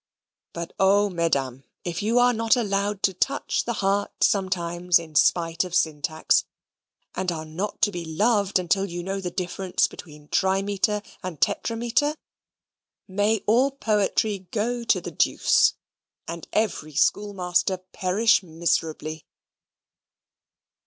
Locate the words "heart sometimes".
3.85-4.97